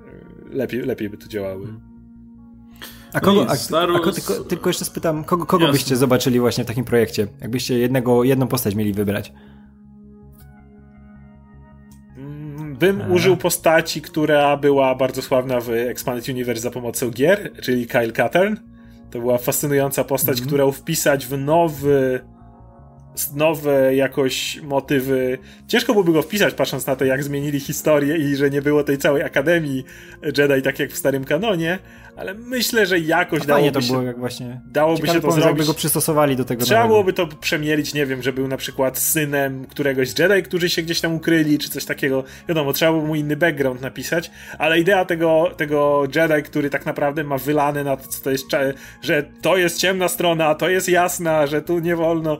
[0.51, 1.69] lepiej, lepiej by to działały.
[3.13, 6.67] A kogo, a, a, a, tylko, tylko, jeszcze spytam, kogo, kogo byście zobaczyli właśnie w
[6.67, 7.27] takim projekcie?
[7.41, 9.33] Jakbyście jednego, jedną postać mieli wybrać?
[12.17, 13.09] Mm, bym a.
[13.09, 18.55] użył postaci, która była bardzo sławna w Expanded Universe za pomocą gier, czyli Kyle Katarn.
[19.11, 20.49] To była fascynująca postać, mm -hmm.
[20.49, 22.21] którą wpisać w nowy
[23.35, 25.39] nowe jakoś motywy.
[25.69, 28.99] Ciężko byłoby go wpisać, patrząc na to, jak zmienili historię i że nie było tej
[28.99, 29.85] całej Akademii
[30.23, 31.79] Jedi, tak jak w starym kanonie,
[32.19, 33.93] ale myślę, że jakoś dałoby to się...
[33.93, 34.61] było jak właśnie...
[34.67, 35.67] Dałoby się to zrobić.
[35.67, 39.67] Go przystosowali do tego Trzeba byłoby to przemielić, nie wiem, że był na przykład synem
[39.67, 42.25] któregoś z Jedi, którzy się gdzieś tam ukryli, czy coś takiego.
[42.49, 47.25] Wiadomo, trzeba by mu inny background napisać, ale idea tego, tego Jedi, który tak naprawdę
[47.25, 48.47] ma wylane na to, co to jest,
[49.03, 52.39] że to jest ciemna strona, a to jest jasna, że tu nie wolno...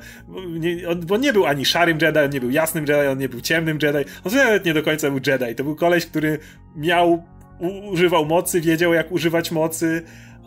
[0.49, 3.29] Nie, on, bo nie był ani szarym Jedi, on nie był jasnym Jedi, on nie
[3.29, 5.55] był ciemnym Jedi, on nawet nie do końca był Jedi.
[5.55, 6.39] To był koleś, który
[6.77, 7.23] miał
[7.61, 10.03] używał mocy, wiedział jak używać mocy,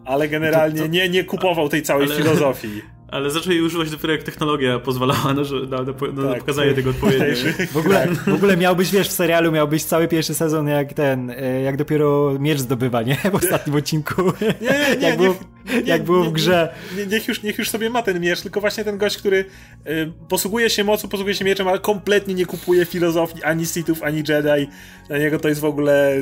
[0.06, 2.82] ale generalnie to, to, nie, nie kupował tej całej ale, filozofii.
[3.12, 7.45] Ale zaczęli używać dopiero jak technologia pozwalała na, na, na, na tak, pokazanie tego odpowiedzi.
[7.74, 11.62] W ogóle, w ogóle miałbyś, wiesz, w serialu miałbyś cały pierwszy sezon jak ten, e,
[11.62, 13.15] jak dopiero miecz zdobywa, nie?
[13.32, 14.21] W ostatnim odcinku.
[14.41, 15.08] Nie, nie, nie.
[15.08, 15.36] jak było,
[15.74, 16.74] nie, jak było w grze.
[16.97, 19.45] Nie, niech, już, niech już sobie ma ten miecz, tylko właśnie ten gość, który
[19.88, 24.17] y, posługuje się mocą, posługuje się mieczem, ale kompletnie nie kupuje filozofii ani Sithów, ani
[24.17, 24.67] Jedi.
[25.08, 26.13] Dla niego to jest w ogóle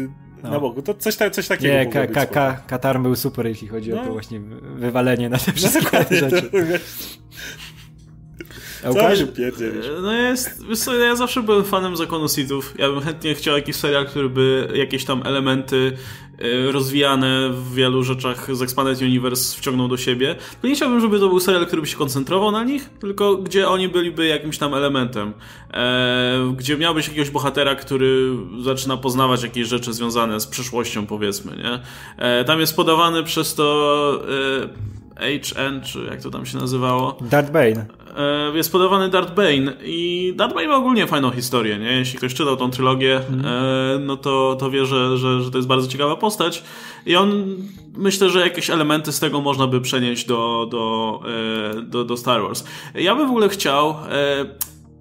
[0.43, 0.49] no.
[0.49, 0.81] na boku.
[0.81, 4.01] To coś, coś takiego Nie, ka, ka, ka, Katar był super, jeśli chodzi no.
[4.01, 4.39] o to właśnie
[4.75, 6.49] wywalenie na te wszystkie no, rzeczy.
[6.51, 6.57] To,
[8.85, 9.19] a Łukasz?
[10.01, 10.61] No jest,
[10.99, 12.73] ja zawsze byłem fanem Zakonu Sithów.
[12.77, 15.97] Ja bym chętnie chciał jakiś serial, który by jakieś tam elementy
[16.71, 20.35] rozwijane w wielu rzeczach z Expanded Universe wciągnął do siebie.
[20.51, 23.69] Tylko nie chciałbym, żeby to był serial, który by się koncentrował na nich, tylko gdzie
[23.69, 25.33] oni byliby jakimś tam elementem.
[25.73, 31.79] E, gdzie miałbyś jakiegoś bohatera, który zaczyna poznawać jakieś rzeczy związane z przyszłością, powiedzmy, nie?
[32.17, 34.21] E, tam jest podawany przez to
[34.65, 37.17] e, HN, czy jak to tam się nazywało?
[37.21, 37.85] Darth Bane.
[38.17, 41.91] E, jest podawany Darth Bane i Darth Bane ma ogólnie fajną historię, nie?
[41.91, 44.05] Jeśli ktoś czytał tą trylogię, mm.
[44.05, 46.63] no to, to wie, że, że, że to jest bardzo ciekawa postać
[47.05, 47.45] i on,
[47.97, 51.19] myślę, że jakieś elementy z tego można by przenieść do, do,
[51.77, 52.63] e, do, do Star Wars.
[52.95, 53.95] Ja bym w ogóle chciał,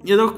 [0.04, 0.33] nie do,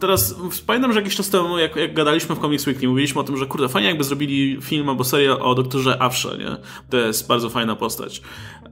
[0.00, 0.34] teraz
[0.66, 3.46] pamiętam, że jakiś czas temu, jak, jak gadaliśmy w Comics Weekly, mówiliśmy o tym, że
[3.46, 6.56] kurde, fajnie jakby zrobili film albo serial o doktorze Afrze, nie?
[6.90, 8.22] To jest bardzo fajna postać.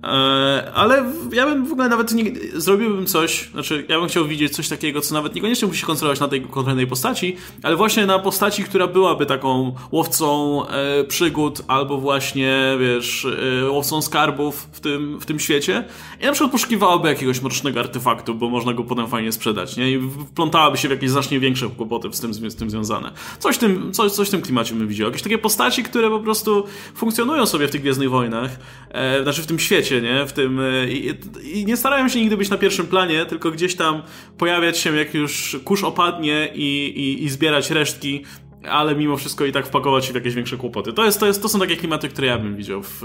[0.04, 4.52] E, ale ja bym w ogóle nawet nie, zrobiłbym coś, znaczy ja bym chciał widzieć
[4.52, 8.18] coś takiego, co nawet niekoniecznie musi się koncentrować na tej konkretnej postaci, ale właśnie na
[8.18, 13.26] postaci, która byłaby taką łowcą e, przygód albo właśnie, wiesz,
[13.64, 15.84] e, łowcą skarbów w tym, w tym świecie
[16.20, 19.90] i na przykład poszukiwałaby jakiegoś mrocznego artefaktu, bo można go potem fajnie sprzedać, nie?
[19.90, 23.12] I wplątałaby się w jakieś znacznie większe kłopoty z tym, z tym związane.
[23.38, 25.06] Coś w tym, coś, coś w tym klimacie bym widział.
[25.06, 28.50] Jakieś takie postaci, które po prostu funkcjonują sobie w tych Gwiezdnych Wojnach,
[28.90, 30.26] e, znaczy w tym świecie, nie?
[30.26, 33.74] W tym, e, i, i, nie starają się nigdy być na pierwszym planie, tylko gdzieś
[33.74, 34.02] tam
[34.38, 38.24] pojawiać się, jak już kurz opadnie i, i, i zbierać resztki
[38.70, 40.92] ale mimo wszystko i tak wpakować się w jakieś większe kłopoty.
[40.92, 43.02] To, jest, to, jest, to są takie klimaty, które ja bym widział w,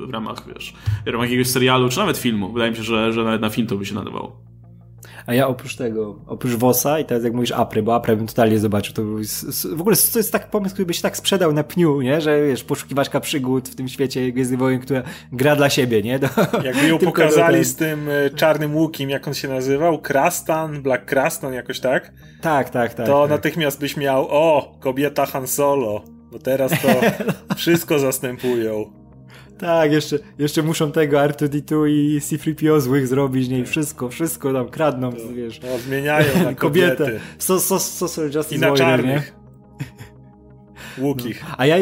[0.00, 0.74] w ramach, wiesz,
[1.06, 2.52] w ramach jakiegoś serialu, czy nawet filmu.
[2.52, 4.47] Wydaje mi się, że, że nawet na film to by się nadawało.
[5.26, 8.58] A ja oprócz tego, oprócz Wosa i teraz jak mówisz Apry, bo Apry bym totalnie
[8.58, 9.02] zobaczył, to
[9.76, 12.20] w ogóle to jest taki pomysł, który by się tak sprzedał na pniu, nie?
[12.20, 16.18] Że wiesz, poszukiwaczka przygód w tym świecie Gwiezdnych Wojen, która gra dla siebie, nie?
[16.18, 16.28] Do,
[16.64, 17.64] Jakby ją pokazali ten...
[17.64, 19.98] z tym e, czarnym łukiem, jak on się nazywał?
[19.98, 20.82] Krastan?
[20.82, 22.12] Black Krastan jakoś tak?
[22.40, 23.06] Tak, tak, tak.
[23.06, 23.30] To tak.
[23.30, 26.04] natychmiast byś miał, o, kobieta Han Solo.
[26.32, 26.88] Bo teraz to
[27.56, 28.92] wszystko zastępują.
[29.58, 33.58] Tak, jeszcze, jeszcze muszą tego R2D2 i C-3PO złych zrobić, nie?
[33.58, 35.60] I wszystko, wszystko tam kradną, to, wiesz.
[35.60, 37.20] No, zmieniają na kobietę.
[37.38, 39.32] So, so, so, so I na czarnych.
[40.98, 41.04] Nie?
[41.04, 41.42] Łukich.
[41.48, 41.54] No.
[41.58, 41.76] A ja,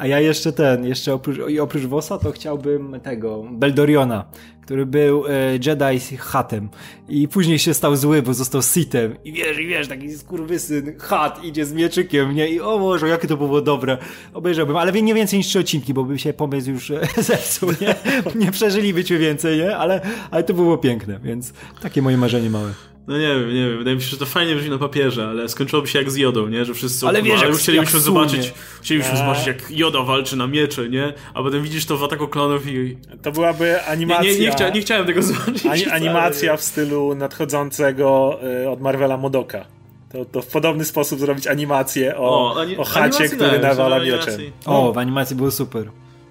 [0.00, 4.24] a ja jeszcze ten, jeszcze oprócz, oprócz Wosa, to chciałbym tego, Beldoriona,
[4.62, 6.68] który był e, Jedi Hatem
[7.08, 11.44] i później się stał zły, bo został Sithem i wiesz, i wiesz, taki skurwysyn Hat
[11.44, 12.48] idzie z mieczykiem, nie?
[12.48, 13.98] I o Boże, jakie to było dobre.
[14.34, 17.94] Obejrzałbym, ale nie więcej niż trzy odcinki, bo by się pomysł już e, zepsuł, nie?
[18.44, 19.76] Nie przeżylibyśmy więcej, nie?
[19.76, 22.89] Ale, ale to było piękne, więc takie moje marzenie małe.
[23.08, 23.78] No nie wiem, nie wiem.
[23.78, 26.48] Wydaje mi się, że to fajnie brzmi na papierze, ale skończyłoby się jak z Jodą,
[26.48, 26.64] nie?
[26.64, 27.06] Że wszyscy...
[27.06, 29.18] Ale wiesz, jak, chcielibyśmy jak zobaczyć, chcielibyśmy eee.
[29.18, 31.12] zobaczyć jak Joda walczy na miecze, nie?
[31.34, 32.96] A potem widzisz to w ataku klonów i...
[33.22, 34.24] To byłaby animacja...
[34.24, 35.66] Nie, nie, nie, chcia, nie chciałem tego zobaczyć.
[35.66, 39.64] Ani, animacja w stylu nadchodzącego y, od Marvela Modoka.
[40.12, 44.40] To, to w podobny sposób zrobić animację o, o, ani o chacie, który nawala mieczem.
[44.66, 45.90] O, w animacji było super.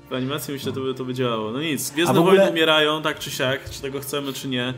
[0.10, 1.52] W animacji myślę, to by, to by działało.
[1.52, 2.36] No nic, Gwiezdne ogóle...
[2.36, 4.74] Wojny umierają, tak czy siak, czy tego chcemy, czy nie.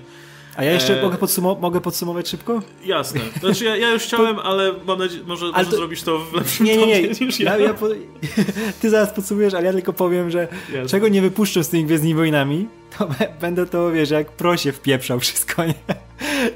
[0.55, 1.01] A ja jeszcze e...
[1.01, 1.17] mogę,
[1.61, 2.61] mogę podsumować szybko?
[2.85, 3.21] Jasne.
[3.39, 5.75] Znaczy ja, ja już chciałem, ale mam nadzieję, może, może to...
[5.75, 7.09] zrobisz to w lepszym nie, nie, nie.
[7.09, 7.57] niż ja.
[7.57, 7.87] ja, ja po...
[8.81, 10.89] Ty zaraz podsumujesz, ale ja tylko powiem, że Jasne.
[10.89, 13.09] czego nie wypuszczę z tymi Gwiezdnymi Wojnami, to
[13.41, 15.73] będę to, wiesz, jak prosie wpieprzał wszystko, nie?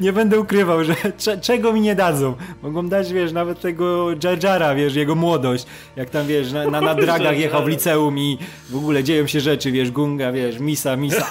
[0.01, 0.95] nie będę ukrywał, że
[1.41, 2.35] czego mi nie dadzą.
[2.63, 6.81] Mogą dać, wiesz, nawet tego Jar Jara, wiesz, jego młodość, jak tam, wiesz, na, na,
[6.81, 8.37] na dragach jechał w liceum i
[8.69, 11.25] w ogóle dzieją się rzeczy, wiesz, Gunga, wiesz, Misa, Misa,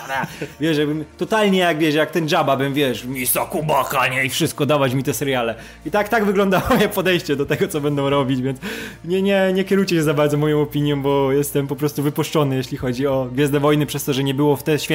[0.61, 4.67] wiesz, żebym, totalnie jak, wiesz, jak ten Jabba bym, wiesz, Misa Kubaka, nie, i wszystko,
[4.67, 5.55] dawać mi te seriale.
[5.87, 8.59] I tak, tak wyglądało moje podejście do tego, co będą robić, więc
[9.05, 12.77] nie, nie, nie kierujcie się za bardzo moją opinią, bo jestem po prostu wypuszczony, jeśli
[12.77, 14.94] chodzi o Gwiezdne Wojny, przez to, że nie było w te święta,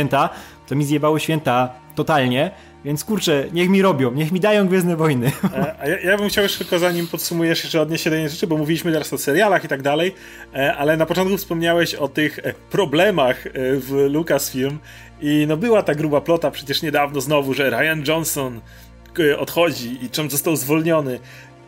[0.68, 2.52] to mi zjebało święta totalnie,
[2.86, 5.32] więc kurczę, niech mi robią, niech mi dają Gwiezdne Wojny.
[5.54, 8.32] E, a ja, ja bym chciał jeszcze tylko zanim podsumujesz jeszcze odnieść się do jednej
[8.32, 10.16] rzeczy, bo mówiliśmy teraz o serialach i tak dalej,
[10.56, 14.80] e, ale na początku wspomniałeś o tych e, problemach w Lucasfilm
[15.22, 18.62] i no była ta gruba plota przecież niedawno znowu, że Ryan Johnson
[19.38, 21.20] odchodzi i czym został zwolniony.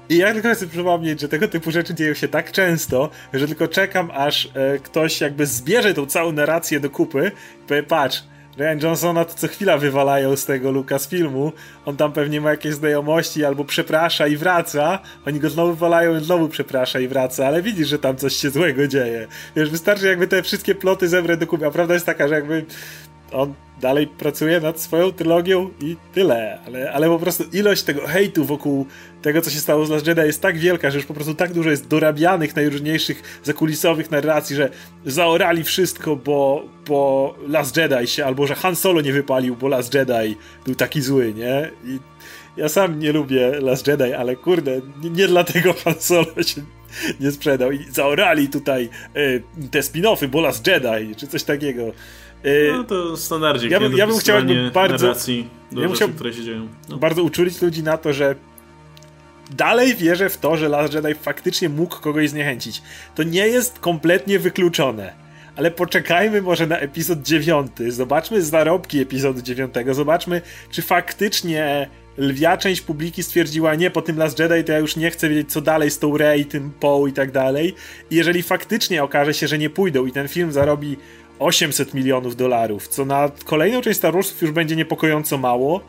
[0.10, 3.68] I ja tylko chcę przypomnieć, że tego typu rzeczy dzieją się tak często, że tylko
[3.68, 4.50] czekam, aż
[4.84, 7.32] ktoś jakby zbierze tą całą narrację do kupy
[7.66, 8.24] i powie, patrz,
[8.58, 11.52] Ryan Johnsona to co chwila wywalają z tego Lucasfilmu.
[11.86, 15.00] On tam pewnie ma jakieś znajomości albo przeprasza i wraca.
[15.28, 18.50] Oni go znowu wywalają i znowu przeprasza i wraca, ale widzisz, że tam coś się
[18.50, 19.28] złego dzieje.
[19.56, 21.66] Wiesz, wystarczy jakby te wszystkie ploty zebrać do kupy.
[21.66, 22.66] A prawda jest taka, że jakby
[23.32, 28.46] on dalej pracuje nad swoją trylogią i tyle, ale, ale po prostu ilość tego hejtu
[28.46, 28.86] wokół
[29.22, 31.54] tego, co się stało z Last Jedi jest tak wielka, że już po prostu tak
[31.54, 34.70] dużo jest dorabianych najróżniejszych zakulisowych narracji, że
[35.06, 39.94] zaorali wszystko, bo, bo Last Jedi się, albo że Han Solo nie wypalił, bo Last
[39.94, 41.70] Jedi był taki zły, nie?
[41.86, 42.00] I
[42.58, 46.62] ja sam nie lubię Last Jedi, ale kurde, nie, nie dlatego Han Solo się
[47.20, 47.72] nie sprzedał.
[47.72, 51.84] I zaorali tutaj y, te spin-offy, Bolas Jedi, czy coś takiego.
[52.46, 53.72] Y, no to standardzik.
[53.72, 54.38] Ja, bym, ja bym chciał
[54.74, 55.08] bardzo...
[55.08, 56.68] Narracji do ja rzeczy, chciał które się dzieją.
[56.90, 56.98] No.
[56.98, 58.36] Bardzo uczulić ludzi na to, że
[59.52, 62.82] dalej wierzę w to, że Last Jedi faktycznie mógł kogoś zniechęcić.
[63.16, 65.14] To nie jest kompletnie wykluczone.
[65.56, 67.72] Ale poczekajmy może na epizod 9.
[67.88, 69.74] Zobaczmy zarobki epizodu 9.
[69.92, 74.96] Zobaczmy, czy faktycznie lwia część publiki stwierdziła, nie, po tym Last Jedi to ja już
[74.96, 77.76] nie chcę wiedzieć, co dalej z tą Rey, tym Poe i tak dalej.
[78.12, 80.98] I jeżeli faktycznie okaże się, że nie pójdą i ten film zarobi
[81.42, 85.82] 800 milionów dolarów, co na kolejną część Star Warsów już będzie niepokojąco mało,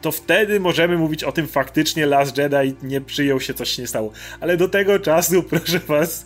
[0.00, 3.88] to wtedy możemy mówić o tym faktycznie Last Jedi nie przyjął się, coś się nie
[3.88, 4.12] stało.
[4.40, 6.24] Ale do tego czasu, proszę was,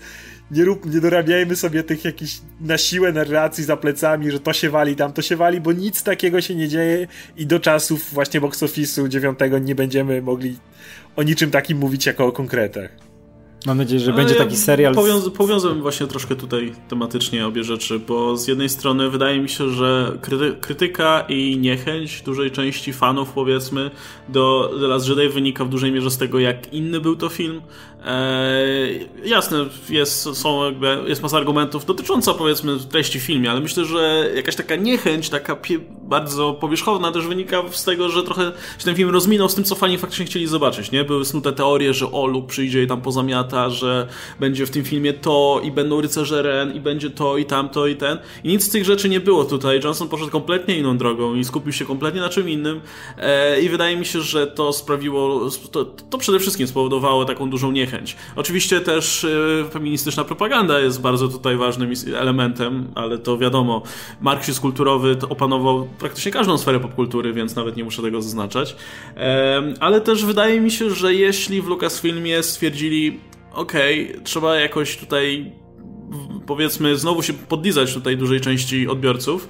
[0.50, 4.70] nie, rób, nie dorabiajmy sobie tych jakichś na siłę narracji za plecami, że to się
[4.70, 8.40] wali, tam to się wali, bo nic takiego się nie dzieje i do czasów właśnie
[8.40, 10.58] box office'u dziewiątego nie będziemy mogli
[11.16, 12.90] o niczym takim mówić jako o konkretach.
[13.66, 14.94] Mam nadzieję, że będzie ja taki serial.
[14.94, 19.70] Powiąz powiązałem właśnie troszkę tutaj tematycznie obie rzeczy, bo z jednej strony wydaje mi się,
[19.70, 23.90] że kryty krytyka i niechęć dużej części fanów, powiedzmy,
[24.28, 27.62] do The Last Jedi wynika w dużej mierze z tego, jak inny był to film.
[28.04, 33.84] Eee, jasne, jest, są jakby, jest masa argumentów dotycząca, powiedzmy, treści w filmie, ale myślę,
[33.84, 35.56] że jakaś taka niechęć, taka
[36.02, 38.42] bardzo powierzchowna też wynika z tego, że trochę
[38.78, 41.04] się ten film rozminął z tym, co fani faktycznie chcieli zobaczyć, nie?
[41.04, 44.08] Były snute teorie, że Olu przyjdzie i tam pozamiata że
[44.40, 47.96] będzie w tym filmie to i będą rycerze Ren i będzie to i tamto i
[47.96, 48.18] ten.
[48.44, 49.80] I nic z tych rzeczy nie było tutaj.
[49.84, 52.80] Johnson poszedł kompletnie inną drogą i skupił się kompletnie na czym innym
[53.18, 57.72] e, i wydaje mi się, że to sprawiło, to, to przede wszystkim spowodowało taką dużą
[57.72, 57.95] niechęć.
[58.36, 63.82] Oczywiście też e, feministyczna propaganda jest bardzo tutaj ważnym elementem, ale to wiadomo,
[64.20, 68.76] marksizm kulturowy opanował praktycznie każdą sferę popkultury, więc nawet nie muszę tego zaznaczać.
[69.80, 73.20] Ale też wydaje mi się, że jeśli w Lucasfilmie stwierdzili
[73.52, 75.52] okej, okay, trzeba jakoś tutaj
[76.46, 79.48] powiedzmy znowu się podlizać tutaj dużej części odbiorców,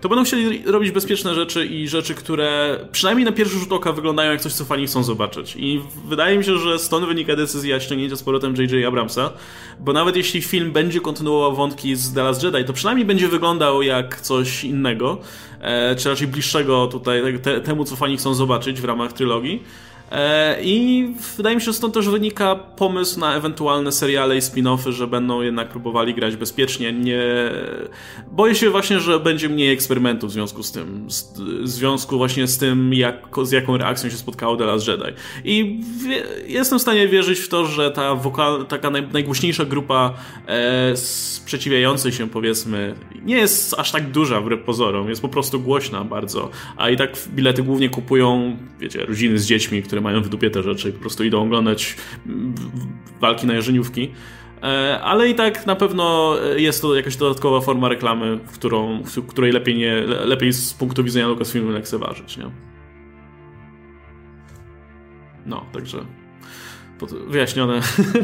[0.00, 4.30] to będą chcieli robić bezpieczne rzeczy i rzeczy, które przynajmniej na pierwszy rzut oka wyglądają
[4.30, 5.56] jak coś, co fani chcą zobaczyć.
[5.58, 8.86] I wydaje mi się, że stąd wynika decyzja ściągnięcia z powrotem J.J.
[8.86, 9.32] Abramsa,
[9.80, 13.82] bo nawet jeśli film będzie kontynuował wątki z The Last Jedi, to przynajmniej będzie wyglądał
[13.82, 15.18] jak coś innego,
[15.60, 19.62] e, czy raczej bliższego tutaj te, temu, co fani chcą zobaczyć w ramach trylogii.
[20.12, 24.90] E, I wydaje mi się, że stąd też wynika pomysł na ewentualne seriale i spin-offy,
[24.90, 26.92] że będą jednak próbowali grać bezpiecznie.
[26.92, 27.24] Nie...
[28.30, 31.06] Boję się właśnie, że będzie mniej eksperymentów w związku z tym.
[31.62, 35.12] W związku właśnie z tym, jak, z jaką reakcją się spotkało The Last Jedi.
[35.44, 40.14] I wie, jestem w stanie wierzyć w to, że ta wokal, taka naj, najgłośniejsza grupa
[40.48, 40.94] e,
[42.10, 45.08] się, powiedzmy, nie jest aż tak duża wbrew pozorom.
[45.08, 46.50] Jest po prostu głośna bardzo.
[46.76, 50.50] A i tak bilety głównie kupują, wiecie, rodziny z dziećmi, które które mają w dupie
[50.50, 51.96] te rzeczy i po prostu idą oglądać
[53.20, 54.12] walki na jarzeniówki.
[54.62, 59.26] E, ale i tak na pewno jest to jakaś dodatkowa forma reklamy, w, którą, w
[59.26, 62.44] której lepiej, nie, lepiej z punktu widzenia Lucasfilmu lekceważyć, nie?
[65.46, 65.98] No, także
[67.26, 67.80] wyjaśnione.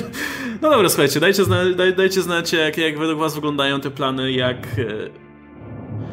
[0.62, 4.32] no dobra, słuchajcie, dajcie, zna, daj, dajcie znać, jak, jak według was wyglądają te plany,
[4.32, 5.32] jak e,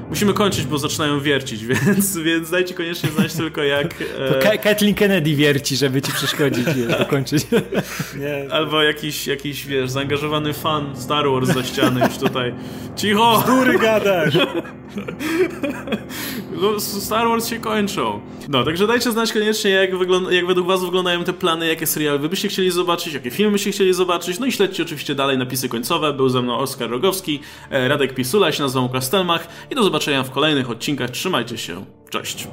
[0.09, 3.93] Musimy kończyć, bo zaczynają wiercić, więc, więc dajcie koniecznie znać tylko jak...
[4.41, 4.57] To e...
[4.57, 7.47] Kathleen Kennedy wierci, żeby ci przeszkodzić i dokończyć.
[8.19, 8.53] Nie.
[8.53, 12.53] Albo jakiś, jakiś, wiesz, zaangażowany fan Star Wars za ściany już tutaj.
[12.95, 13.43] Cicho!
[13.43, 14.37] Bzdury gadasz!
[16.61, 18.21] No, Star Wars się kończą.
[18.49, 19.89] No, także dajcie znać koniecznie, jak,
[20.29, 23.71] jak według was wyglądają te plany, jakie serialy wy byście chcieli zobaczyć, jakie filmy byście
[23.71, 24.39] chcieli zobaczyć.
[24.39, 26.13] No i śledźcie oczywiście dalej napisy końcowe.
[26.13, 28.89] Był ze mną Oskar Rogowski, e, Radek Pisula, ja się nazywam
[29.71, 31.09] i do zobaczenia w kolejnych odcinkach.
[31.09, 31.85] Trzymajcie się.
[32.09, 32.47] Cześć.